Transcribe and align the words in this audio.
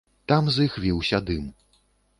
Там 0.31 0.49
з 0.55 0.65
іх 0.69 0.79
віўся 0.87 1.23
дым. 1.31 1.45